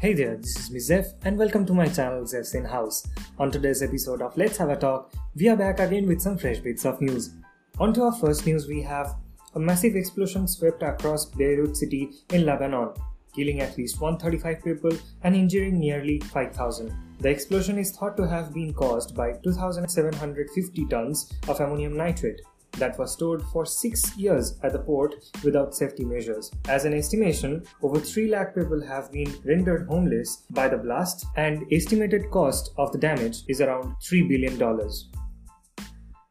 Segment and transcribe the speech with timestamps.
[0.00, 3.04] Hey there, this is me Zeph and welcome to my channel Zeph's in House.
[3.36, 6.58] On today's episode of Let's Have a Talk, we are back again with some fresh
[6.58, 7.34] bits of news.
[7.80, 9.16] On to our first news, we have
[9.56, 12.90] a massive explosion swept across Beirut city in Lebanon,
[13.34, 16.94] killing at least 135 people and injuring nearly 5,000.
[17.18, 22.40] The explosion is thought to have been caused by 2,750 tons of ammonium nitrate,
[22.78, 26.50] that was stored for six years at the port without safety measures.
[26.68, 31.64] As an estimation, over 3 lakh people have been rendered homeless by the blast, and
[31.72, 34.60] estimated cost of the damage is around $3 billion.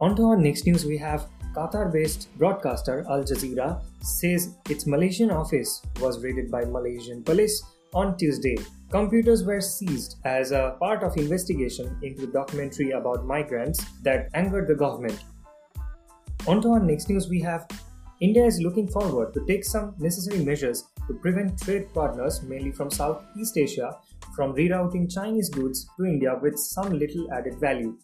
[0.00, 5.30] On to our next news, we have Qatar based broadcaster Al Jazeera says its Malaysian
[5.30, 7.62] office was raided by Malaysian police
[7.94, 8.56] on Tuesday.
[8.90, 14.74] Computers were seized as a part of investigation into documentary about migrants that angered the
[14.74, 15.24] government.
[16.46, 17.66] On to our next news, we have
[18.20, 22.90] India is looking forward to take some necessary measures to prevent trade partners, mainly from
[22.90, 23.96] Southeast Asia,
[24.36, 27.96] from rerouting Chinese goods to India with some little added value.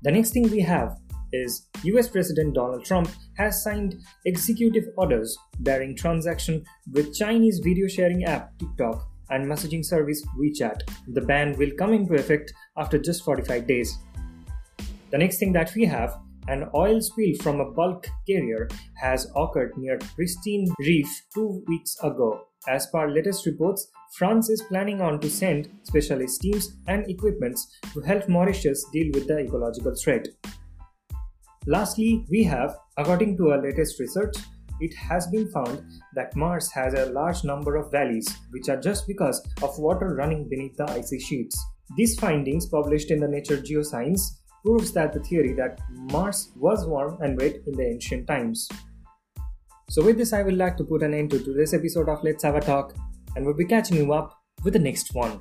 [0.00, 0.96] The next thing we have
[1.34, 8.24] is US President Donald Trump has signed executive orders bearing transaction with Chinese video sharing
[8.24, 10.80] app TikTok and messaging service WeChat.
[11.08, 13.98] The ban will come into effect after just 45 days.
[15.10, 18.68] The next thing that we have an oil spill from a bulk carrier
[19.00, 22.42] has occurred near Pristine Reef two weeks ago.
[22.68, 28.00] As per latest reports, France is planning on to send specialist teams and equipments to
[28.00, 30.28] help Mauritius deal with the ecological threat.
[31.66, 34.36] Lastly, we have, according to our latest research,
[34.80, 35.82] it has been found
[36.14, 40.48] that Mars has a large number of valleys, which are just because of water running
[40.48, 41.56] beneath the icy sheets.
[41.96, 44.20] These findings, published in the Nature Geoscience,
[44.64, 48.68] proves that the theory that Mars was warm and wet in the ancient times.
[49.90, 52.42] So, with this, I would like to put an end to today's episode of Let's
[52.44, 52.94] Have a Talk,
[53.36, 55.40] and we'll be catching you up with the next one.